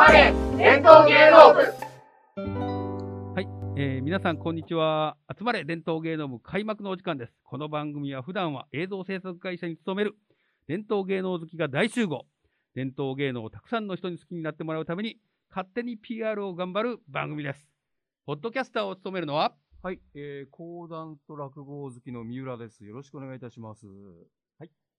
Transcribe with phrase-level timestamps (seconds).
[0.00, 1.60] まれ伝統芸能部
[3.76, 5.18] えー皆さん、こんにちは。
[5.38, 7.34] 集まれ伝統芸能部開幕のお時間です。
[7.44, 10.14] この番組は普段は映像制作会社に勤める
[10.66, 12.24] 伝統芸能好きが大集合。
[12.74, 15.18] 伝統芸能をたくさんの人に好きになってもらうために、
[15.50, 17.68] 勝手に PR を頑張る番組です。
[18.24, 22.86] ポッドキャスターを務めるのは、はい、えー、講談と落語好きの三浦です。
[22.86, 23.86] よろしくお願いいたします。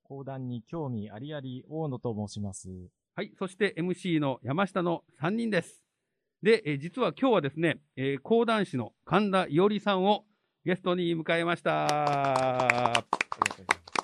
[0.04, 2.70] 講談に興味ありあり大野と申します。
[3.15, 5.83] はい、そして MC の山下の3人です。
[6.42, 10.24] で、えー実は今日はですね、えー講談師の神田伊織さんを
[10.64, 13.04] ゲストに迎えました。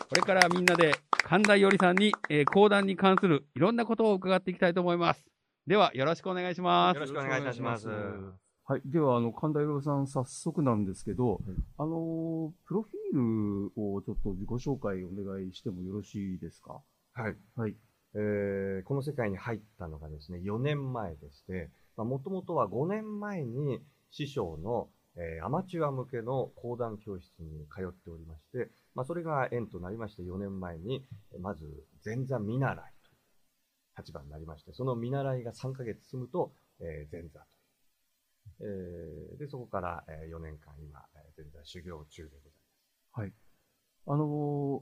[0.10, 0.94] これからみんなで
[1.24, 5.26] 神田伊織さんに、えー講談に関するいろんなことを伺っていきたいと思います。
[5.66, 7.08] では、よろしくお願いしますよろ。
[7.08, 7.88] しくお願いいたします。
[7.90, 11.40] はい、では、あの、神田洋さん、早速なんですけど、
[11.78, 16.82] あのー、プロフィールをちょっと自己紹介お願いしてもよろしいですか？
[17.14, 17.36] はい。
[17.56, 17.76] はい。
[18.20, 31.06] えーこの世界に入ったのがですね、4年前でして、もともとは5年前に師匠の、えーアマチュア向けの講談教室に通っておりまして、まあ、それが縁となりまして4年前に、
[31.40, 37.46] まず前座見習いという立場になりまして、その見習いが3ヶ月済むと、えー前座と。
[38.62, 41.06] えーで、そこから、4年間今、
[41.38, 42.52] 前座修行中でございま
[43.14, 43.20] す。
[43.20, 43.34] はい。
[44.08, 44.82] あのー、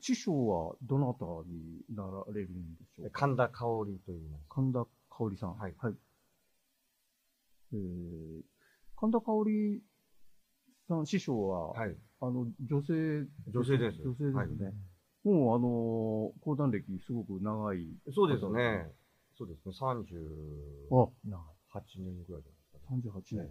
[0.00, 3.20] 師匠はどなたになられるんでしょうか？
[3.20, 4.44] 神田香織と言います。
[4.48, 5.54] 神田香織さん。
[5.56, 5.74] はい
[7.72, 8.42] えー、
[8.96, 9.82] 神田香織
[10.88, 11.96] さん、師匠は、はい。
[12.20, 14.34] あの、女性、女性です女性ですよね。
[14.34, 14.74] はい
[15.22, 17.86] もう、あのー、講談歴すごく長い。
[18.10, 18.90] そうですね。
[19.36, 19.74] そうですね。
[19.78, 21.08] 38あ、
[21.82, 23.02] 年ぐらいじゃないですかね。
[23.04, 23.50] 38年。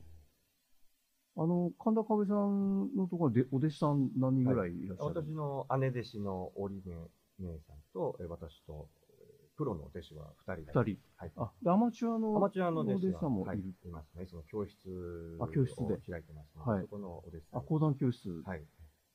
[1.41, 11.01] あの、神田香織さんのところでお弟子さん何人ぐらいいらっしゃる、私の姉弟子の織目姉さんと、え私と、えプロの弟子は2人がい二人。
[11.15, 11.31] はい。
[11.37, 14.25] あ、でアマチュアの、アマチュアの弟子お弟子さんもいるはい、いますね。
[14.25, 17.59] その教室あ教室でを開いてますので、はいそこのお弟子さん。
[17.59, 18.29] あ、講談教室。
[18.45, 18.63] はい。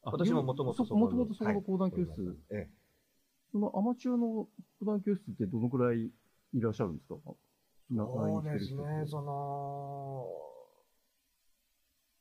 [0.04, 2.38] あ私ももともとそもともとそこの講談教室。
[2.50, 2.70] ええ。
[3.52, 4.48] そのアマチュアの
[4.80, 6.10] 講談教室ってどのくらい
[6.54, 7.16] いらっしゃるんですか？
[7.92, 10.26] そうですね、その、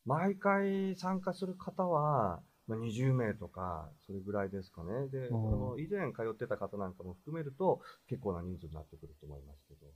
[0.05, 5.07] 毎回参加する方は、まあ、20名とか、それぐらいですかね。
[5.09, 9.87] で、あの以前通ってた方なんかも含めると、結構な人数になってくると思いますけど。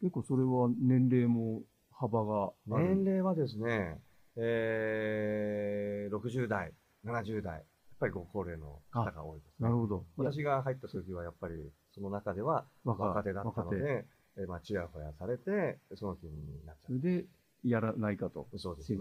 [0.00, 1.62] 結構それは年齢も
[1.92, 2.52] 幅が。
[2.66, 4.00] 年齢はですね、
[4.36, 6.72] えー、60代、
[7.04, 7.64] 70代、やっ
[8.00, 9.68] ぱりご高齢の方が多いですね。
[9.68, 10.04] なるほど。
[10.16, 11.54] 私が入った時はやっぱり
[11.94, 14.04] その中では若若手だったので、
[14.36, 17.24] えーまあ、ちやほやされて、その気になっちゃそれで
[17.64, 18.48] やらないかと。
[18.52, 18.58] う。
[18.58, 19.00] そうですね。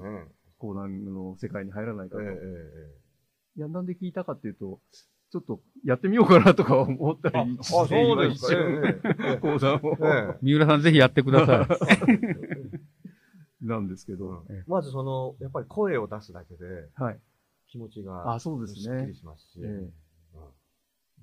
[0.66, 2.22] 講談の世界に入らないかと。
[2.22, 3.06] えええ
[3.58, 4.82] いや、なんで聞いたかっていうと、
[5.32, 9.38] ちょっとやってみようかなとか思ったりえええあ、そうですか。
[9.42, 11.68] 講談を、ええ 三浦さんぜひやってください。
[13.66, 14.46] なんですけど。
[14.48, 17.20] うんまずその、やっぱり声を出すだけではい。
[17.68, 19.14] 気持ちがあ、そうですすっきりね。
[19.14, 19.60] しますし、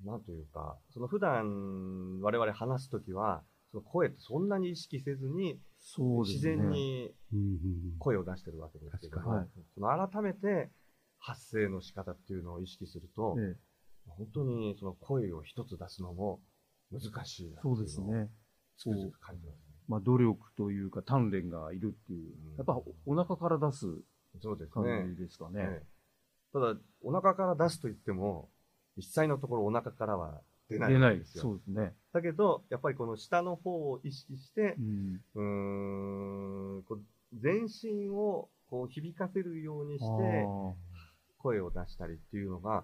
[0.03, 6.57] なんというか、その普段我々話すときは、その声ってそんなに意識せずに、自そうですね。
[6.57, 7.13] 然に
[7.99, 10.71] 声を出してるわけですけどはいその改めて
[11.19, 13.57] 発声の仕方っていうのを意識すると、ええ
[14.05, 16.41] 本当にその声を一つ出すのも
[16.91, 18.29] 難しいなっていそうですのをね。
[18.77, 19.73] つくづく感じますね。
[19.87, 22.55] まあ、努力というか、鍛錬がいるっていううん。
[22.57, 23.87] やっぱおお腹から出す
[24.41, 25.23] そうです感ねじ。
[25.23, 25.61] ですかね。
[25.61, 25.85] ええ
[26.53, 28.49] ただ、お腹から出すと言っても、
[28.95, 31.15] 実際のところお腹からは出ない出ない。
[31.17, 31.41] んですよ。
[31.43, 31.93] そうですね。
[32.13, 35.21] だけど、やっぱりこの下の方を意識してう、ん。
[35.35, 37.01] うーん、こう
[37.33, 40.73] 全身をこう響かせるようにして、あ
[41.43, 42.83] 声を出したりっていうのが、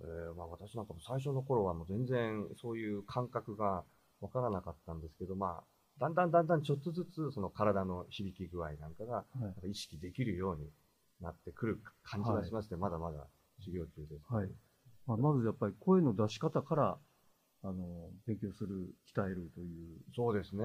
[0.00, 3.84] えーまあ、私なんかも最初の頃はもう全然そういう感覚が
[4.20, 5.64] わからなかったんですけど、まあ、
[6.00, 9.24] だんだんだんだんちょっとずつその体の響き具合なんかが
[9.64, 10.68] 意識できるように
[11.20, 13.26] なってくる感じがしまして、まだまだ
[13.60, 14.34] 修行中です。
[14.34, 14.48] はい
[15.06, 16.98] まあ、まずやっぱり声の出し方から、
[17.62, 20.64] あの、勉強する、鍛えるというそうですね。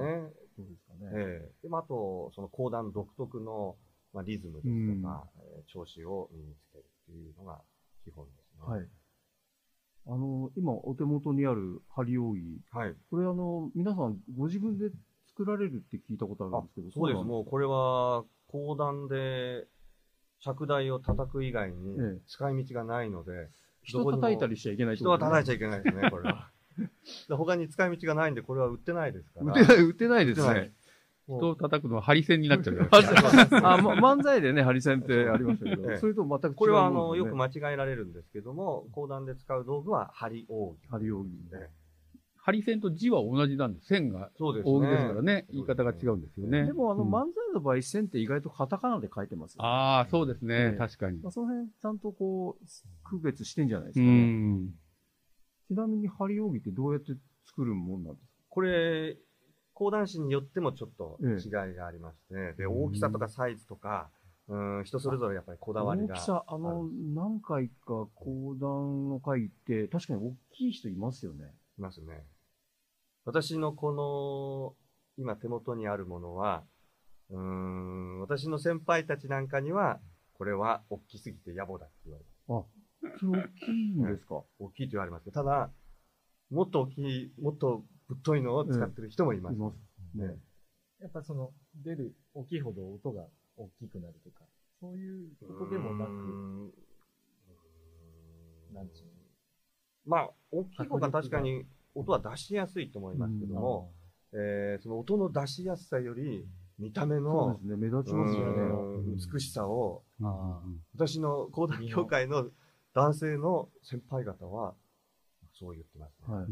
[0.56, 1.10] ことですかね。
[1.14, 3.76] ええでまあ、あと、その講談独特の、
[4.12, 7.60] まあ、リズムですとか、えー調子を身につけるっていうのが
[8.04, 8.66] 基本ですね。
[8.66, 8.88] はい。
[10.06, 12.94] あの、今お手元にある針扇、はい。
[13.10, 14.90] これあの、皆さんご自分で
[15.28, 17.24] 作られるって聞いたことあるんですけど、そうです。
[17.24, 19.66] もうこれは、講談で
[20.38, 23.50] 尺台を叩く以外にええ使い道がないので、
[23.82, 26.50] 人叩いたりしちゃいけない人は叩いちゃいいけないですね、これは。
[27.28, 29.52] で他に使い道がないんで、これは売ってないですから。
[29.52, 30.72] 打てない、打てないですね
[31.26, 32.88] 人を叩くのはハリセンになっちゃうよ。
[32.90, 40.78] あ、ま、漫才でね、ハリセンってありましたけど、ええそれと全く違うこれはあの、よく間違えられるんですけども、講談で使う道具は針扇。
[40.88, 41.28] 針扇。
[41.52, 41.86] ええ
[42.46, 43.88] 針線と字は同じなんです。
[43.88, 44.72] 線がそうですね。
[44.72, 46.64] 扇ですからね、言い方が違うんですよね。
[46.64, 49.68] でも、あの、うん漫才の場合、線って意外とカタカナで書いてますよね。
[49.68, 51.30] ああ、そうですね、ええ確かにま。
[51.30, 52.64] あ、その辺、ちゃんとこう、
[53.08, 54.26] 区別してんじゃないですうかね。
[54.26, 54.68] ん。
[55.66, 57.12] ちなみに、針扇ってどうやって
[57.46, 58.32] 作るもんなんですか？
[58.48, 59.16] これ、
[59.74, 64.10] 講談師によってもちょっとええ違いがありまして、で、うん大きさとかサイズとか、
[64.48, 66.14] うん、人それぞれやっぱりこだわりが。
[66.14, 71.52] 大きさ、あの、何回か講談の会って、確かに大きい人いますよね。
[71.78, 72.24] いますね。
[73.24, 74.74] 私のこの、
[75.18, 76.62] 今手元にあるものは、
[77.30, 79.98] うーん、私の先輩たちなんかには、
[80.34, 82.68] これは大きすぎて野暮だって言われます。
[83.22, 85.70] 大きいんですか、大きいと言われますけど、ただ、
[86.50, 89.56] もっと大きい、もっとぶっといのを使ってる人もいます。
[89.56, 90.38] いますね。
[91.00, 91.52] やっぱその、
[91.84, 93.26] 出る、大きいほど音が
[93.56, 94.44] 大きくなるとか、
[94.80, 96.10] そういうことでもなく、
[98.74, 99.06] なんちゅう
[100.06, 103.92] まあ、大きい方が確かに音は出しやすいと思いますけども、
[104.32, 106.46] えーその音の出しやすさより、
[106.78, 107.76] 見た目のですね。
[107.76, 108.62] 目立ちますよね。
[108.62, 110.62] うん美しさを、あ
[110.94, 112.50] 私の講談協会の
[112.96, 114.74] 男性の先輩方は、
[115.52, 116.34] そう言ってますね。
[116.34, 116.46] はい。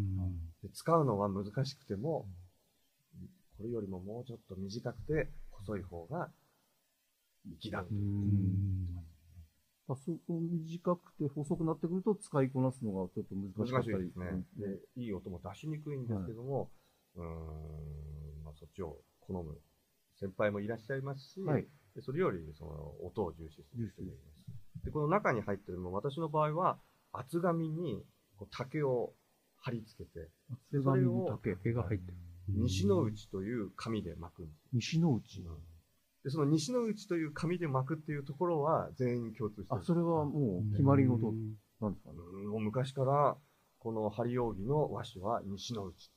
[0.63, 2.29] で使うのは難しくても、
[3.57, 6.29] これよりももうちょっと短くて細い方が
[7.61, 7.79] 粋だ。
[9.87, 14.27] あそこ短くて細くなってくると使いこなすのがちょっと難しかったりですね。
[14.59, 16.71] で、いい音も出しにくいんですけども、
[17.17, 19.59] うーん、まあ、そっちを好む
[20.21, 21.67] 先輩もいらっしゃいますし、はい。
[21.95, 24.54] でそれよりその音を重視する人もいます。
[24.85, 26.79] で、この中に入ってるのも、私の場合は
[27.13, 28.05] 厚紙に
[28.37, 29.13] こう竹を
[29.57, 30.29] 貼り付けて、
[30.71, 31.57] 手紙に竹。
[31.57, 32.17] 毛が入ってる。
[32.49, 34.69] 西の内という紙で巻くんです。
[34.75, 35.43] 西の内。
[36.23, 41.33] で、その西の内という紙で巻くっていうところは全員共通してるあ、それはもう決まり事
[41.81, 42.17] なんですかね？
[42.35, 43.37] うんもう昔から、
[43.79, 46.11] この針扇の和紙は西の内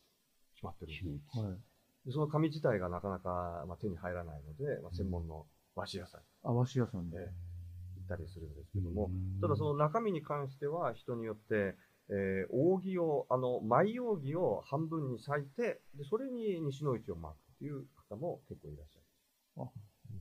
[0.55, 1.39] 決まってるんです。
[1.39, 1.57] はい。
[2.05, 7.17] でその紙自体がなかなか、まあ、手に入らないので、まあ、専門の和紙屋さんあわし屋さんで。
[7.17, 7.31] で行
[8.07, 9.11] ったりするんですけども、
[9.41, 11.75] ただその中身に関しては人によって、
[12.09, 19.69] えー扇を、あの、舞扇を半分に裂いて、で、それに西の内を巻くっていう方も結構いらっしゃる。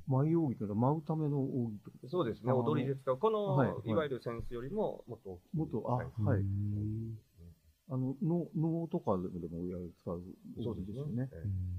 [0.09, 3.19] 舞扇というのは舞うための扇とそうですね、踊りで使う。
[3.19, 5.57] この、はいはいいわゆる扇子よりももっと大きい。
[5.57, 6.45] もっと、あ、はいはい。
[7.89, 9.63] あの、能、能とかでも
[10.03, 10.23] 使う
[10.61, 11.29] そうですね扇ですよね。。
[11.33, 11.77] ええ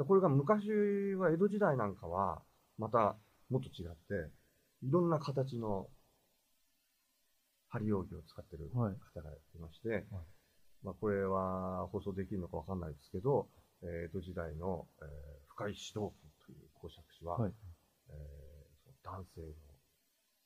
[0.00, 2.40] でこれが昔は江戸時代なんかは、
[2.78, 3.18] また
[3.50, 4.30] もっと違って、
[4.82, 5.88] いろんな形の
[7.68, 8.94] 針扇を使ってる方はい。
[9.14, 9.22] が
[9.54, 10.04] いまして、
[10.82, 13.48] まあこれは放送できるのかわかんないですけど、
[13.82, 15.08] えー江戸時代の、えー
[15.54, 16.10] 深井指導君
[16.46, 17.52] という公爵士は、はい。
[18.08, 18.16] えー
[19.02, 19.46] その男性の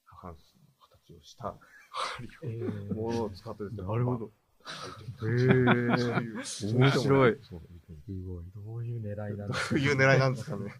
[0.06, 1.54] 下半身の形をした
[1.90, 2.92] 針えー。
[2.92, 4.26] を、ものを使ってですね、なるほど。
[4.26, 6.76] へへー。
[6.76, 7.38] 面白い。
[7.86, 8.44] そうすごい。
[8.54, 10.74] どういう狙いなんどだういう狙いなんですかね。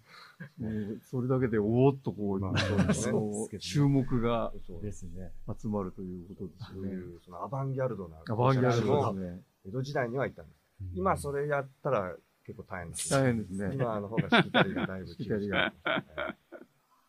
[0.58, 5.32] もうそれだけでおーっとこう、まあそうですね注目がそうですね。
[5.60, 6.88] 集まるということですよね。
[6.90, 8.16] そういう、そのアバンギャルドな。
[8.28, 9.42] アバンギャルドですもね。
[9.66, 10.58] 江戸時代にはいたんです。
[10.94, 12.14] 今それやったら
[12.46, 13.10] 結構大変です。
[13.10, 13.74] 大変ですね。
[13.74, 15.72] 今の方がしきたりがだいぶ しきたりが。
[15.84, 16.02] だか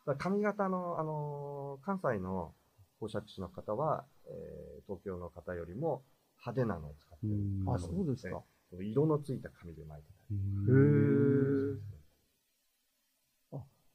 [0.05, 2.53] ら髪型の、あのー関西の
[2.99, 6.03] 公爵士の方は、えー東京の方よりも
[6.45, 7.33] 派手なのを使ってる。
[7.67, 8.43] あ、そうですか。
[8.71, 10.37] 色のついた紙で巻いてたり。
[10.37, 11.95] へー。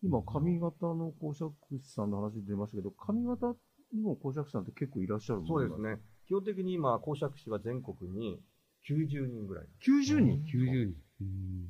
[0.03, 3.55] 今、髪型の公爵士さんの話出ましたけど、髪型
[3.93, 6.01] にも公爵士さんって結構いらっしゃるもんそうですね。
[6.27, 8.41] 基本的に今、公爵士は全国に
[8.89, 9.67] 90人ぐらい。
[9.87, 10.95] 90人？90人。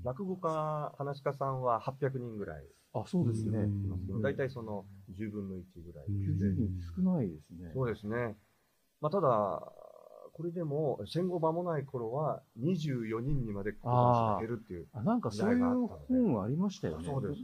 [0.05, 3.67] 落語家、話し家さんは800人ぐらいあ、そうですね。
[4.23, 4.85] 大体その
[5.19, 6.07] 10分の1ぐらい。
[6.07, 7.71] 90人少ないですね。
[7.75, 8.37] そうですね。
[9.01, 9.73] まあ、ただ、
[10.41, 14.87] これでも戦後間もない頃は24人にまで減るっていう。
[14.95, 17.05] あ、なんかそういう本ありましたよね。
[17.05, 17.43] そうです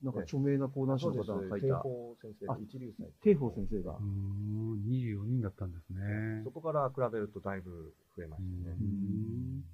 [0.00, 3.08] なんか著名な講談師の方が書い定た、法先生あ、一流祭。
[3.20, 3.98] 定法先生が。
[3.98, 6.52] 24人だったんですねそ。
[6.52, 8.76] こから比べるとだいぶ増えましたね。
[8.80, 9.64] うん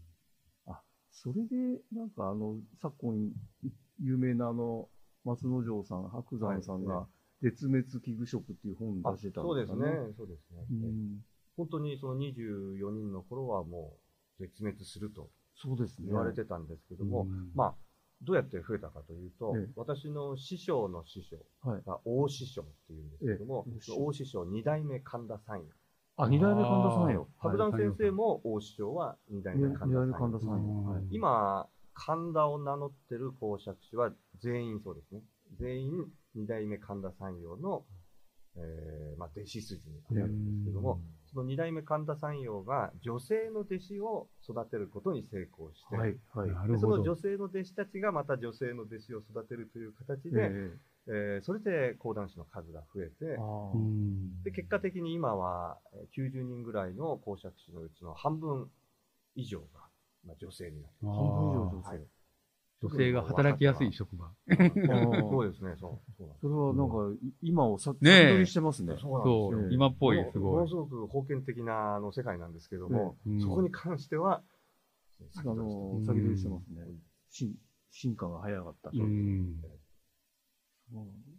[0.67, 0.81] あ、
[1.13, 3.33] それで、なんかあの、昨今、
[4.01, 4.89] 有名なあの、
[5.25, 7.07] 松之丞さん、白山さんはが、
[7.43, 9.91] 絶滅危惧食っていう本あ出してたんそうですね。。
[10.17, 10.65] そうですね。
[11.59, 13.95] うん本当にその24人の頃はも
[14.39, 16.09] う絶滅するとそうですね。
[16.09, 17.75] 言われてたんですけども、うんまあ、
[18.23, 21.83] どうやって増えたかというと、ええ私の師匠の師匠はい。
[21.87, 25.75] が大師匠っていうんですけども、え大師匠二代目神田三夜。
[26.19, 27.29] あ、二代目神田さんよ。
[27.39, 30.41] 白山先生も大師匠は二代目二神田代目神田。
[30.41, 30.85] さんよ。
[30.85, 35.23] はい今、神田を名乗ってる公爵士は全員そうですね。
[35.59, 37.85] 全員二代目神田三陽の、
[38.57, 41.01] えーまあ、弟子筋に当たるんですけども、
[41.37, 46.49] そその二代目神田山陽が女性の弟子を育てることに成功して、はい、はい。
[46.49, 46.73] なるほど。
[46.73, 50.79] でその女性の弟子たちがまた女性の弟子を育てるという形で、え
[51.09, 53.39] えーそれで講談師の数が増えて
[54.43, 58.69] で結果的に今はえー90人ぐらいの講釈師のうちの半分
[59.37, 59.67] 以上が、
[60.27, 62.07] まあ、女性になってあ半分以上ー女性。
[62.89, 64.31] 女性が働きやすい職場。
[64.49, 66.25] そうですね、そう。
[66.41, 68.97] それはなんか、い今をさ、ね取りしてますね。
[69.01, 69.73] そう。
[69.73, 70.75] 今っぽい、すごいものす。
[70.75, 74.43] ごく封建的なあの世界なんですけども、うんそこに関しては、
[75.37, 76.83] あの、うん先取りしてますね。
[77.31, 77.55] 進
[77.91, 78.91] 進化が早かった。
[78.93, 79.01] うん。
[79.01, 79.57] うん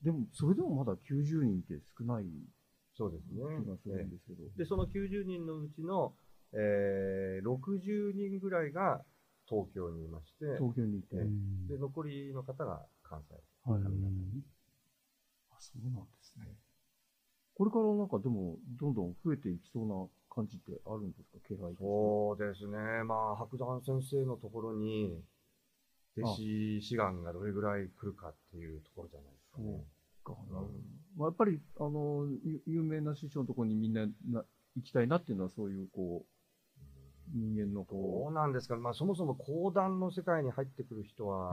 [0.03, 2.25] でも、それでもまだ90人って少ない
[2.97, 4.43] そうですね気がするんですけど。
[4.57, 6.13] で、その90人のうちの、
[6.53, 9.03] えー、60人ぐらいが
[9.47, 11.15] 東京にいまして、東京にいて。
[11.67, 13.35] で、残りの方が関西。
[13.69, 13.81] はい。
[13.81, 14.43] うん
[15.49, 16.45] あ、そうなんですね。
[17.55, 21.39] これからなんかでも、どんどん増えていきそうな感じってあるんですか？
[21.47, 22.77] 気配そうですね。
[23.03, 25.23] まあ、白山先生のところに、
[26.17, 29.83] 弟子志願がどれぐらい来るかっていうところじゃないですかね。
[30.23, 30.61] かな
[31.17, 34.43] まあ、やっぱり、あの、ゆ有名な師匠のところにみんなな
[34.75, 36.36] 行きたいなっていうのは、そういう、こう、
[37.37, 38.33] 人間のどこう。
[38.33, 41.51] なんですか、まあ、そもそも講談の世界に入ってくる人は、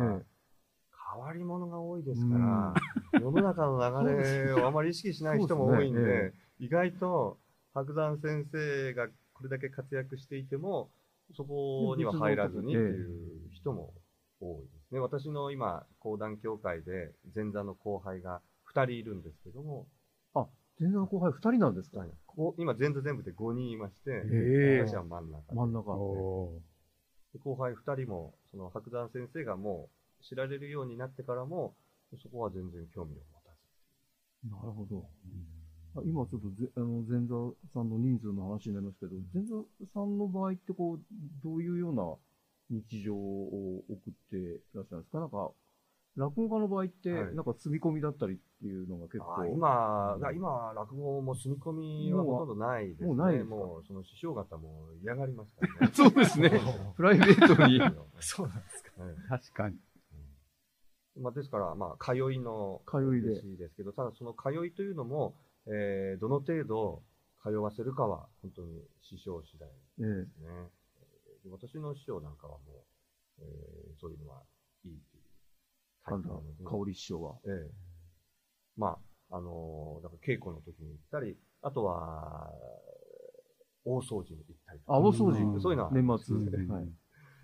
[1.12, 6.40] 変わり者が多いですから、世の中の流れをあまり意識しない人も多いんで、ですね。
[6.60, 7.38] 意外と
[7.74, 10.90] 白山先生がこれだけ活躍していても、
[11.36, 13.92] そこには入らずにっていう人も
[14.40, 15.00] 多いですね。
[15.00, 18.40] 私の今、講談協会で前座の後輩が
[18.74, 19.86] 2人いるんですけども、
[20.80, 25.92] え全然後輩2人なんですかこう今前座全部で5人いまして、ええ私は真ん中で真ん中。
[27.42, 29.88] 後輩2人も、その白山先生がも
[30.20, 31.74] う知られるようになってからも、
[32.22, 33.50] そこは全然興味を持た
[34.44, 34.50] ず。
[34.50, 35.04] なるほど。
[35.96, 37.34] あ今ちょっとぜあの前座
[37.72, 39.54] さんの人数の話になりますけど、前座
[39.92, 41.00] さんの場合ってこう、
[41.42, 42.14] どういうような
[42.70, 45.18] 日常を送っていらっしゃるんですか？
[45.20, 45.50] なんか、
[46.16, 49.42] 落語家の場合って、はいなんか住み込みだったりっていうのが結構。
[49.42, 53.06] あ今、が今は落語も住み込みはほとんどないですね。
[53.08, 55.92] もうないもうその師匠方も嫌がりますからね。
[55.94, 56.50] そうですね。
[56.96, 57.80] プライベートに。
[58.20, 59.02] そうなんですか。
[59.02, 59.76] はい確かに。
[61.16, 67.02] まあ、ですから、まあ、通いの通いで弟子ですけど、ただその通いというのも、えーどの程度
[67.42, 70.48] 通わせるかは本当に師匠次第ええですね。
[71.44, 72.84] で私の師匠なんかはも
[73.38, 74.42] う、えーそういうのは
[76.04, 76.30] 神田。
[76.64, 77.36] 香織師匠は。
[77.46, 77.70] ええ。
[78.76, 78.98] ま
[79.30, 82.50] あ、あのーだから稽古の時に行ったり、あとは、
[83.84, 85.60] 大掃除に行ったりとかあ、大掃うん除。
[85.60, 86.36] そういうのは年末。
[86.36, 86.88] うんはい。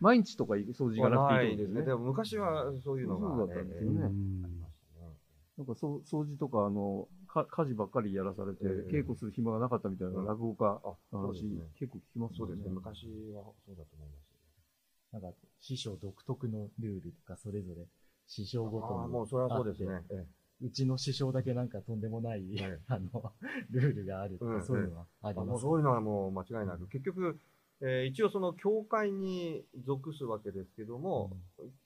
[0.00, 1.82] 毎日とか掃除がなくていいですね。
[1.82, 4.14] でも昔はそういうのが、そうだったんですよねええあり
[4.56, 5.16] ましたね。
[5.58, 11.44] なんかそう掃除とか、あの、か家事ばっかりやらされて、ええ稽古する暇がなかったみたいなうん落語家あ、の話。
[11.78, 12.70] 結構聞きますよそうですね。
[12.72, 15.12] 昔はそうだと思います。
[15.12, 17.84] なんか、師匠独特のルールとか、それぞれ、
[18.30, 19.00] 師匠ごとに。
[19.00, 20.02] ああ、もうそれはそうですね。
[20.10, 20.24] え
[20.62, 23.32] うちの師匠だけなんかとんでもない、はいあの、
[23.70, 25.62] ルールがあるとか、うんそういうのはあります。
[25.62, 26.86] そういうのはもう間違いなく。
[26.86, 27.40] 結局、
[27.80, 31.32] えー一応その教会に属すわけですけども、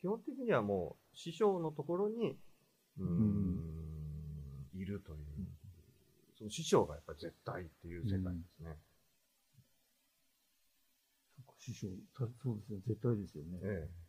[0.01, 2.37] 基本的にはもう師匠のところに、
[2.99, 3.61] うーん、
[4.75, 5.19] いるという、
[6.37, 8.77] その師匠がやっぱり絶対っていう世界ですね。
[11.61, 13.59] 師匠、たそうですね、絶対ですよね。
[13.63, 14.04] ええ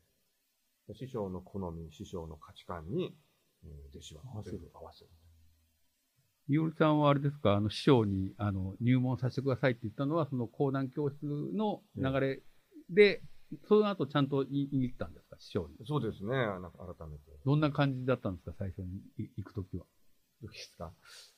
[0.93, 3.15] 師匠の好み、師匠の価値観に、
[3.63, 5.09] えー弟子は合わせる合わせる。
[6.47, 12.43] いおりさんはあれですか、あの、師匠に、あの、入門させてくださいって言ったのは、その講談教室の流れ
[12.89, 13.23] で、
[13.67, 15.75] その後ちゃんと言いに行ったんですか、師匠に。
[15.87, 17.31] そうですね、なんか改めて。
[17.43, 19.85] どんな感じだったんですか、最初にい行くときは。
[20.43, 20.91] どうですか？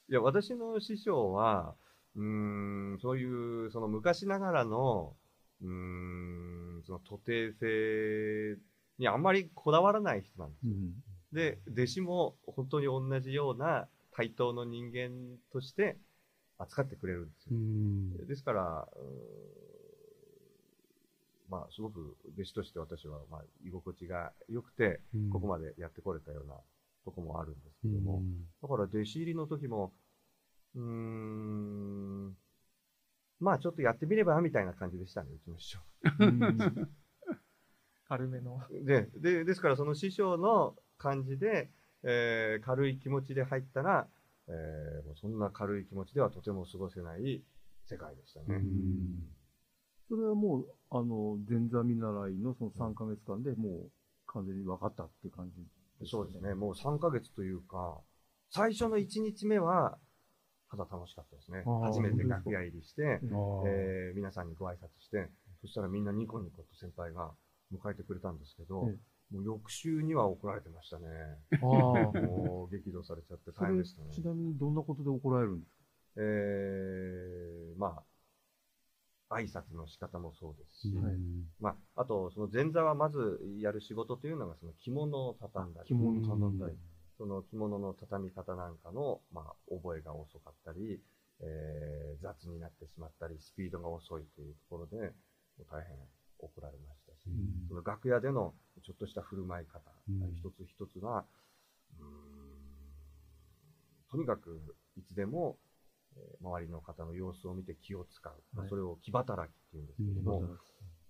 [0.10, 1.76] いや、私の師匠は、
[2.16, 5.16] うーん、そういう、その昔ながらの、
[5.62, 8.58] うーん、その徒弟性
[9.00, 10.72] にあんまりこだわらない人なんですよ。
[10.74, 10.94] うん。
[11.34, 15.98] で、弟子も本当に同じような対等の人間として
[16.58, 17.56] 扱ってくれるんですよ。
[17.56, 18.28] ん。
[18.28, 18.88] ですから、
[21.50, 25.00] まあ、すごく弟子として私は、まあ、居心地が良くて、
[25.32, 26.56] ここまでやってこれたような
[27.06, 28.24] とこもあるんですけども、
[28.62, 29.94] だから弟子入りの時も、
[30.76, 32.36] うーん、
[33.40, 35.80] まあちょっとやってみればみたいな感じでしたね、うちの師匠。
[38.10, 38.62] うん軽めの。
[38.86, 41.70] で、で、ですからその師匠の感じで、
[42.04, 44.08] えー軽い気持ちで入ったら、
[44.48, 47.44] えーもうそんな軽い気持ちではとても過ごせない
[47.90, 48.46] 世界でしたね。
[50.10, 53.92] それはもう、あの、前座見習いのその3ヶ月間でもう
[54.28, 58.00] 完全に分かったっていう感じ、そうですね、もう3ヶ月というか、
[58.50, 59.98] 最初の1日目は、
[60.72, 61.64] ただ楽しかったですね。
[61.84, 63.20] 初めて楽屋入りして、
[63.68, 67.32] えー皆さんにご挨拶して、そしたらみんなニコニコと先輩が
[67.74, 68.98] 迎えてくれたんですけど、え
[69.34, 71.08] もう翌週には怒られてましたね。
[71.62, 72.22] ああ。
[72.22, 74.08] もう激怒されちゃって大変でしたね。
[74.14, 75.84] ちなみにどんなことで怒られるんですか？
[76.16, 78.04] えー、ま
[79.30, 81.16] あ、挨拶の仕方もそうですし、はい
[81.60, 86.78] まあ、あと、その前座はまずやる仕事というのが、その着物を畳んだり、着物頼んだり。
[87.18, 91.02] その着物の畳み方なんかの、まあ、覚えが遅かったり、
[91.42, 95.14] えー雑になってしまったり、スピードが遅いというところで、
[95.70, 95.98] 大変
[96.40, 97.07] 怒られました
[97.68, 98.54] その楽屋での
[98.84, 101.26] ちょっとした振る舞い方、うん一つ一つが、
[102.00, 102.08] うーん
[104.10, 105.58] とにかくいつでも、
[106.16, 108.34] えー周りの方の様子を見て気を使う。
[108.54, 110.48] まあはいそれを気働きっていうんですけれども、うん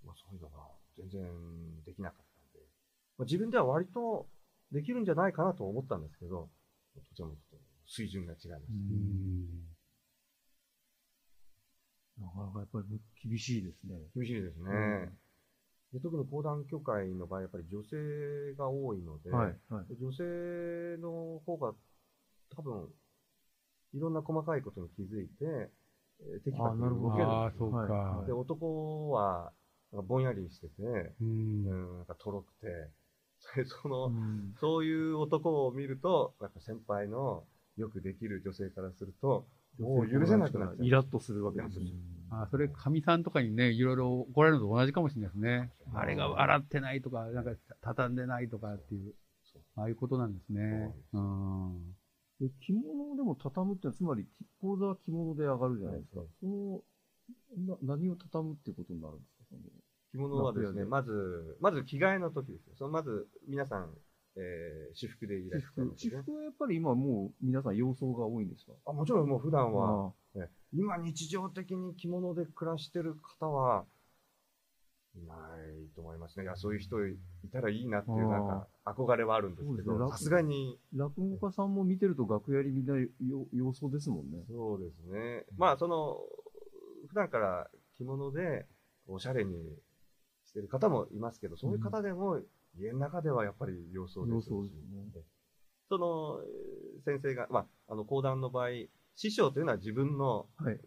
[0.06, 0.58] まあ、そういうのが
[0.98, 2.66] 全然できなかったんで、
[3.18, 4.28] まあ、自分では割と
[4.72, 6.50] できるんじゃないかなと思ったんですけど、
[7.10, 7.36] とても
[7.86, 8.74] 水準が違いました。
[8.74, 9.78] うん
[12.20, 13.96] なかなかやっぱり厳しいですね。
[14.16, 14.72] 厳しいですね。
[14.72, 15.12] うんで
[16.02, 19.56] 特に講談協会の場合、やっぱり女性が多いので、はい。
[19.70, 19.86] はい。
[20.00, 21.74] 女性の方が
[22.56, 22.90] 多分、
[23.94, 25.70] いろんな細かいことに気づいて、
[26.20, 27.78] えーテキパキあなるほど動けるんあそうか。
[27.78, 29.52] はいで、男は、
[29.92, 31.98] なんかぼんやりしてて、ううんん。
[31.98, 32.68] なんかとろくて、
[33.40, 37.46] それその、うんそういう男を見ると、やっぱ先輩の
[37.78, 39.46] よくできる女性からすると、
[39.80, 40.86] もう許せなくなっちゃう。
[40.86, 41.86] イラッとするわけですよ。
[42.30, 45.72] あーそれ、かみさんとかにね、いろいろ怒られるのと同じかもしれないですね。
[45.92, 49.14] うんあれが洗ってないとか、なんか畳んでないとかっていう、
[49.76, 50.94] ああいうことなんですね。
[51.14, 51.96] うん。
[52.40, 54.28] で着物でも畳むってのは、つまり、
[54.62, 56.20] 講座は着物で上がるじゃないですか。
[56.20, 56.82] はいその、
[57.82, 59.56] な何を畳むってことになるんですか？
[60.12, 62.76] 着物はですね、まず、まず着替えの時ですよ。
[62.78, 63.90] そのまず、皆さん、
[64.40, 66.12] えー、私服でいらっしゃいますね。
[66.12, 68.74] 私服はやっぱり今もう皆さん洋装が多いんですか？
[68.86, 73.86] あもちろんもう普段は、あね今日常的に着物で暮らしてる方は、
[75.16, 76.44] いないと思いますね。
[76.44, 77.18] いや、そういう人い
[77.52, 84.44] たらいいなっていう、なんか、憧れはあるんですけど、さすがに、落語家さんも見てると楽屋にみんなよ洋装ですもんね。
[84.48, 85.46] そうですね。
[85.58, 86.18] まあ、その、
[87.08, 88.68] 普段から着物で
[89.08, 89.56] おしゃれに
[90.46, 92.40] してる方もいますけど、そういう方でも、
[92.80, 94.58] 家の中ではやっぱり洋装ですしね。
[95.90, 98.70] その、えー先生が、まあ、あの、講談の場合、
[99.16, 100.80] 師匠というのは自分のはい。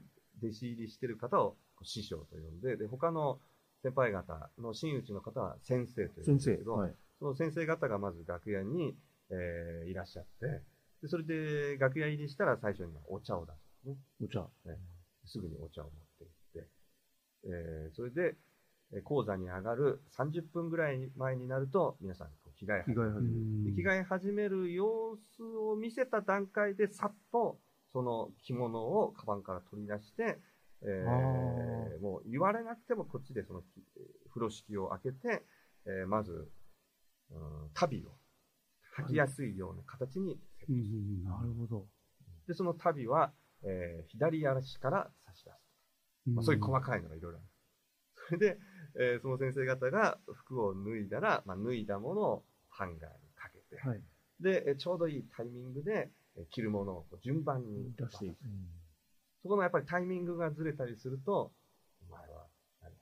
[0.43, 3.39] 弟子入りしてる方を師匠と呼んで、で、他の
[3.83, 6.51] 先輩方の真打ちの方は先生と呼うん先生。
[6.53, 6.95] ですけど、はい。
[7.19, 8.97] その先生方がまず楽屋に、
[9.31, 10.63] えーいらっしゃって、
[11.03, 13.97] でそれで楽屋入りしたら最初にお茶を出すね。
[14.23, 14.47] お茶。
[15.27, 16.69] すぐにお茶を持って行って、
[17.45, 18.35] えーそれで、えー
[19.05, 23.13] 講座に上がる30分ぐらい前になると、皆さん着替え始める
[23.75, 24.73] 着替え始める。
[24.73, 27.59] 様子を見せた段階で、さっと
[27.93, 30.39] その着物をカバンから取り出して、
[30.83, 33.63] えーあもう言われなくてもこっちでその
[34.33, 35.45] 風呂敷を開けて、
[35.87, 36.51] えーまず、
[37.31, 38.17] うん、旅を
[38.99, 41.87] 履きやすいような形にセットうんする、なるほど。
[42.49, 45.71] で、その旅は、えー左足から差し出す。
[46.27, 47.47] まあ、そういう細かいのがいろいろある。
[48.29, 48.59] それで、
[48.99, 54.03] えーその先生方が服を脱いだら、まあ、脱いだものをハンガーにかけて、はい。
[54.41, 58.37] で、えーちょうどいいタイミングで、えー着るものを順番に出していく。
[59.43, 61.53] そこのやっぱりタイミングがずれたりすると、
[62.09, 62.47] お前は
[62.83, 62.93] 何やっ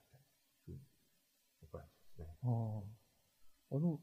[0.65, 0.79] てんの？
[0.79, 0.81] うん
[1.63, 2.27] 怒られてますね。
[2.43, 2.47] あ
[3.71, 3.75] あ。
[3.75, 3.99] あの、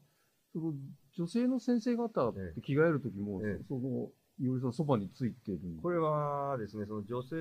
[0.53, 0.73] その、
[1.17, 7.35] 女性の先生方って着替えるときも、ええその、いおりさんそばについてるんこれはですね、その女性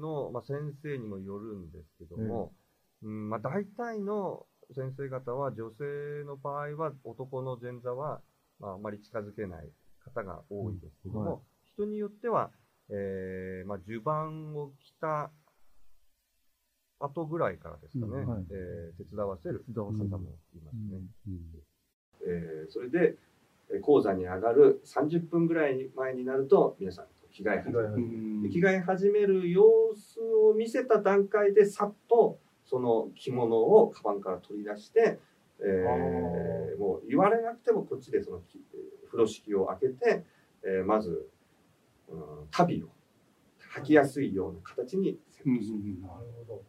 [0.00, 2.52] の、まあ、先生にもよるんですけども、
[3.02, 3.30] うん。
[3.30, 8.20] まあ、大体の先生方は女性の場合は男の前座は、
[8.58, 9.68] まあ、あまり近づけない
[10.04, 11.28] 方が多いですけども、うん。
[11.28, 11.40] はい。
[11.74, 12.50] 人によっては、
[12.90, 15.30] えーまあ、襦袢を着た
[16.98, 18.44] 後ぐらいからですかね、うんはい。
[18.50, 21.02] えー手伝わせる方もいますね。
[21.28, 21.36] うん
[22.26, 23.16] えーそれで、
[23.70, 28.42] えー講座に上がる30分ぐらい前になると、皆さん着替え始める。
[28.42, 35.18] で着替え始める様子を見せた段階でさっとその着物をカバンから取り出して、
[35.60, 38.60] えーもう言われなくてもこっちでそのき
[39.06, 40.24] 風呂敷を開けて、
[40.62, 41.28] えーまず、
[42.08, 42.88] うん、旅を
[43.78, 45.78] 履きやすいような形にセットする。
[46.02, 46.62] なるほど。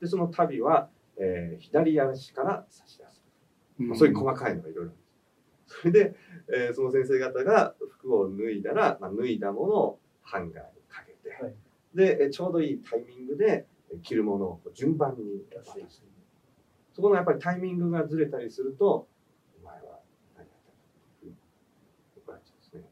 [0.00, 3.22] でその旅は、えー左足から差し出す。
[3.78, 4.92] まあ、そういう細かいのがいろいろ。
[5.66, 6.14] それで、
[6.54, 11.54] えーその先生方が服を脱いだら、まあ、脱いだものをハンガーにかけて、はい
[11.94, 15.88] で、えーちょうどいいタイミングでえー着るものを順番に出していく。
[16.92, 19.08] そこのやっぱりタイミングがずれたりすると、
[19.60, 20.00] お前は
[20.36, 21.38] 何やってんだっ
[22.14, 22.84] て怒られちゃうんですね。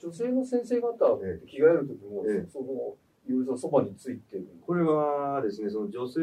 [0.00, 2.50] 女性の先生方って着替える時も、ええ。
[2.50, 6.20] その、いろいろそばについてるこれはですね、その女性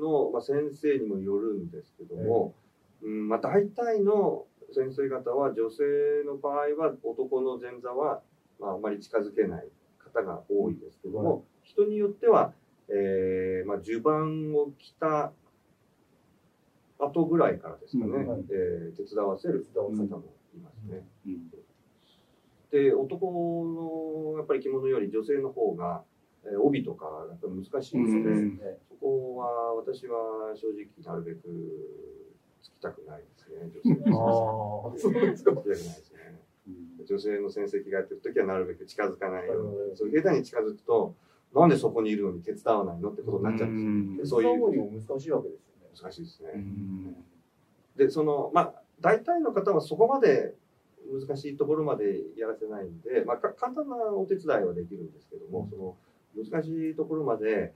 [0.00, 2.54] の、まあ、先生にもよるんですけども、
[3.02, 5.84] うんまあ、大体の先生方は女性
[6.26, 8.22] の場合は男の前座は、
[8.58, 9.68] まあ、あまり近づけない
[10.14, 12.52] 方が多いですけども、人によっては、
[12.88, 15.32] えーまあ、襦袢を着た
[16.98, 21.06] 後ぐらいからですかね、うんはいえー手伝わせる方もいますね。
[21.26, 21.50] うん
[22.70, 26.02] で男のやっぱり着物より女性の方が、
[26.44, 28.78] えー帯とかやっぱり難しいので、うんね。
[28.88, 31.40] そこは私は正直なるべく
[32.62, 35.52] つきたくないですね、女性あのあ、 そうですか。
[37.04, 39.96] 女性の先生着替えてるときはなるべく近づかないよううんに。
[39.96, 41.14] そう下手に近づくと、
[41.54, 44.40] なんでそこにいるのに手伝わないのってことになっちゃうんですよ。
[44.40, 45.88] そういう難しいわけですよね。
[46.02, 46.50] 難しいですね。
[46.54, 47.16] うん
[47.96, 50.54] で、その、まあ、大体の方はそこまで
[51.28, 55.96] 難しいところまでやらせないんで、まあ、か簡単なお手伝いはできるんですけども、その
[56.36, 57.72] 難しいところまで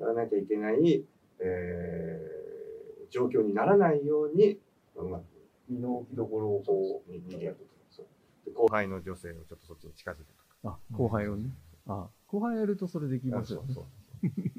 [0.00, 1.04] やらなきゃいけない、
[1.40, 2.48] えー
[3.10, 4.58] 状況にならないように、
[4.96, 5.22] うまく
[5.68, 7.64] 身の置きどころをこう、ににやると
[8.54, 10.26] 後輩の女性をちょっとそっちに近づける
[10.62, 10.78] とか。
[10.92, 11.50] あ、後輩をね。
[11.86, 13.74] あ、後輩やるとそれできますよね。
[13.74, 14.58] そうそうなんですね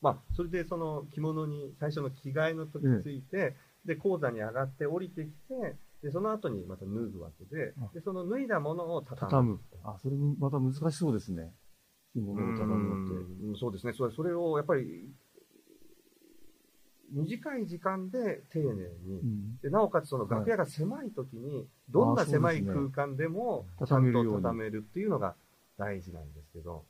[0.00, 9.60] まあ、それでその着物に最初の着替えの時ついて、で、講座に上がって降りてきて、で、その後にまた脱ぐわけであ、で、その脱いだものを畳む。
[9.84, 11.52] あ、それもまた難しそうですね。
[12.14, 13.14] 着物を畳むのって。
[13.44, 13.92] うんそうですね。
[13.92, 15.10] それそれをやっぱり、
[17.10, 18.66] 短い時間で丁寧
[19.04, 19.58] に、うん。
[19.62, 25.34] でなおかつその楽屋が狭い時に、どんな狭い空間でもちゃんと畳めるっていうのが
[25.78, 26.84] 大事なんですけど、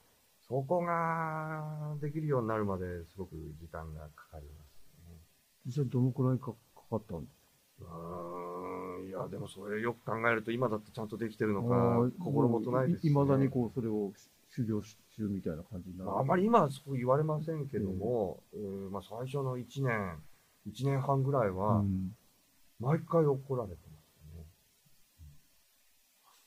[0.47, 5.17] そこができるようになるまですごく時間がかかりますね。
[5.67, 6.55] 実際どのくらいかか
[6.91, 11.69] かったんですうーんいや、でもそれよく考えると、今だってちゃんとできてるのか？
[11.69, 14.13] か、心もとないですし、いまだにこう、それを
[14.51, 16.11] 修行し中みたいな感じになる。
[16.11, 20.19] まああまり今はそう言われませんけども、うんまあ、最初の1年、
[20.67, 22.17] 1年半ぐらいうは、ん。
[22.79, 24.07] 毎回怒られてまし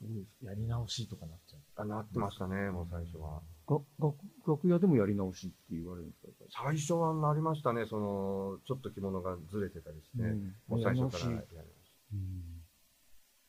[0.01, 0.23] たね。
[0.41, 1.61] やり直しとかなっちゃう。
[1.75, 3.41] あなってましたね、もう最初は。
[3.65, 6.33] が楽楽屋でもやり直しって言われるんですか？
[6.65, 11.93] 最初はなりましたね、その、ちょっと着物がずれてたりして、りうんもう最初からやり直しやりまし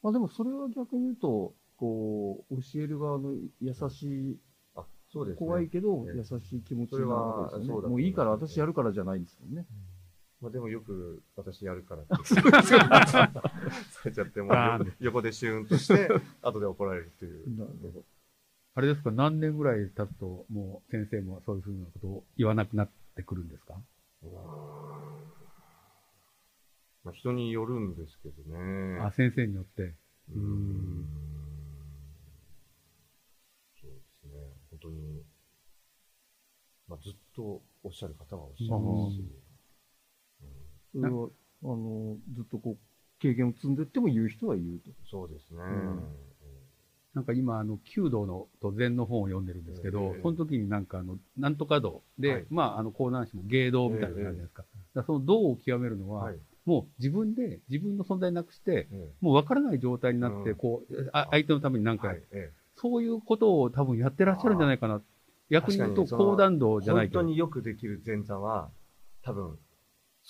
[0.03, 4.39] まあでもそれは逆に言うと、こう、教える側の優しい、
[4.75, 4.83] た。
[4.83, 5.39] あ、そうですね。
[5.39, 9.67] 怖いけどええ優しい気持ちなはわけもういいから私やるからじゃないんですもんね。
[10.41, 12.25] まあ、でもよく私やるからって。
[12.25, 12.43] さ
[14.05, 16.09] れちゃって、も横横でシューンとして、
[16.43, 17.57] 後で怒られるっていう。
[17.57, 18.05] なるほど。
[18.75, 23.81] あれですか、何年ぐらい経つと、もう先生もそういうふうなことを言わなくなってくるんですか？
[27.05, 28.99] まあ、人によるんですけどね。
[29.01, 29.95] あ、先生によって。
[30.31, 31.05] うーん
[33.81, 34.33] そうですね。
[34.71, 35.23] 本当に、
[36.88, 39.25] まあ、ずっとおっしゃる方はおっしゃいますし。
[40.92, 41.29] それは、
[41.64, 42.79] あの、ずっとこう、
[43.18, 44.90] 経験を積んでっても言う人は言うと。
[45.11, 45.61] そうですね。
[45.62, 46.09] ん。
[47.14, 50.23] なんか今、あの、弓道のと禅の本を読んでるんですけど、ええ。
[50.23, 52.47] その時になんかあの、なんとか道で、はい。
[52.51, 54.64] まあ、あの、講談師も芸道みたいなのがあるじゃないですか。
[54.94, 56.38] だその道を極めるのは、はい。
[56.64, 60.57] もう自分で自分の存在なくして、えもう分からない状態になって、うん。
[60.57, 65.01] こう、あ相手のために何かやる、えええそういうことを多分やってらっしゃるんじゃないかな。
[65.49, 67.20] 逆に言うと、確かにその講談道じゃないけど。
[67.20, 68.68] 本当によくできる前座は、
[69.23, 69.59] 多分、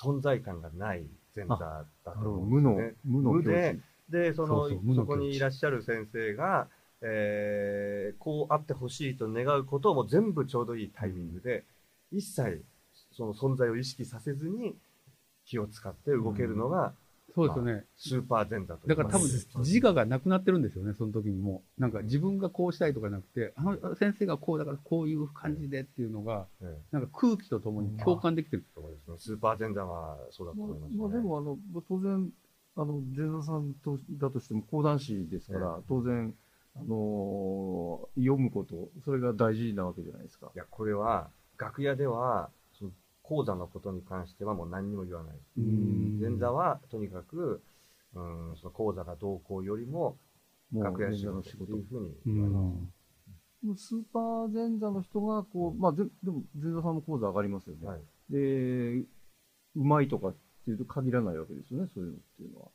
[0.01, 4.13] 存在感がない前座だと思うん無のですよね。、無の境無で地。
[4.13, 6.69] で、その、そうそう無の境地そこにいらっしゃる先生が、
[7.01, 11.65] えーこうあってほしいと願うことをもう全部ちょうどいいタイミングで、
[12.13, 12.65] 一切
[13.11, 14.77] その存在を意識させずに
[15.45, 16.95] 気を使って動けるのが
[17.35, 17.85] そうですよね。
[17.97, 21.81] スーパー前座とだから多分自自我がなくなってるんですよね、その時にもう。
[21.81, 28.65] なんか自分がこうしたいとかじゃなくて、あの先生がこうだからこういう感じでっていうのが、ええなんか空気とともに共感できてる。
[28.73, 29.17] そうですね。
[29.19, 30.99] スーパー前座はそうだとまあ思います、ね。
[30.99, 32.31] まあでも、あの、当然、
[32.77, 36.33] あの、前座さんとだとしても講談師ですから、当然、
[36.77, 40.53] あのー読むこと、それが大事なわけじゃないですか。
[40.55, 42.51] いや、これは、楽屋では、
[43.25, 45.37] 講座のことに関してはもう何にも言わない。
[45.59, 47.63] うん前座は、とにかく、
[48.15, 50.17] うん、その講座がどうこうよりも、
[50.71, 52.73] もう楽屋前仕事って座の仕事いうふうにう言われま
[53.67, 53.71] す。
[53.71, 53.77] ん。
[53.77, 57.89] スーパー前座の人が、こう、まあ、ぜでも前座さんの講座上がりますよね。
[57.89, 58.01] はい。
[58.31, 59.07] で、う
[59.75, 60.35] まいとかっ
[60.65, 62.69] ていうと限らないわけですよね、そういうのっていうのは。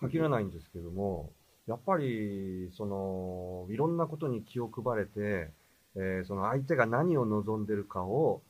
[0.00, 1.32] 限らないんですけども、
[1.66, 5.52] やっぱり、その、いろんなことに気を配れて、
[5.96, 8.42] えーその相手が何を望んでるかを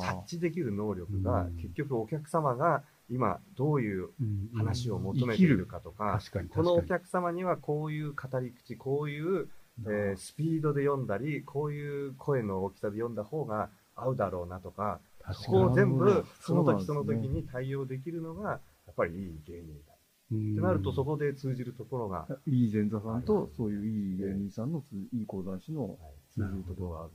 [0.00, 1.56] 察知できる能力がうん。
[1.56, 4.50] 結局お客様が今どういううん。
[4.54, 6.20] 話を求めているかとか、
[6.54, 9.48] このお客様にはこういう語り口、こういう、
[9.86, 15.34] えースピードで読んだり、こういう声の大きさで読んだ方が合うだろうなとか、に。
[15.34, 18.50] そこを全部その時その時に対応できるのが、
[18.86, 19.91] やっぱりいい芸人だ。
[20.32, 25.98] にってなると、そこで通じるところが、いい前座さんと、そういういい芸人さんのつ、いい講談師の
[26.34, 27.10] 通じるところがある。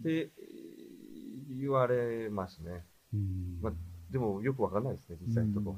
[0.00, 0.30] で、
[1.58, 2.84] 言われますね。
[3.12, 3.72] うんまあ
[4.10, 5.76] でもよくわかんないですね、実際のところ。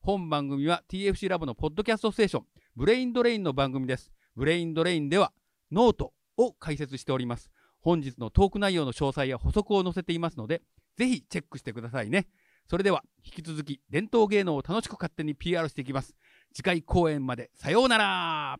[0.00, 4.12] 本番組は TFC ラボのポッドキャストステーション、ブレインドレインの番組です。
[4.36, 5.32] ブレインドレインでは、
[5.70, 7.50] ノートを解説しております。
[7.80, 10.62] 本日のトーク内容の詳細や補足を載せていますので、
[10.96, 12.28] ぜひチェックしてくださいね。
[12.72, 16.14] それでは、引き続き伝統芸能を楽しく勝手に PR していきます。
[16.54, 18.56] 次回公演まで、さようなら